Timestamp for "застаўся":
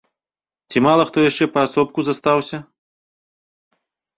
2.07-2.61